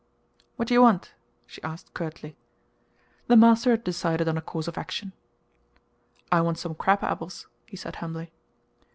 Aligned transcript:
"What 0.55 0.67
do 0.67 0.73
you 0.73 0.81
want?" 0.81 1.13
she 1.45 1.61
asked 1.61 1.93
curtly. 1.93 2.35
The 3.27 3.37
master 3.37 3.69
had 3.69 3.83
decided 3.83 4.27
on 4.27 4.35
a 4.35 4.41
course 4.41 4.67
of 4.67 4.75
action. 4.75 5.13
"I 6.31 6.41
want 6.41 6.57
some 6.57 6.73
crab 6.73 7.03
apples," 7.03 7.45
he 7.67 7.77
said 7.77 7.97
humbly. 7.97 8.31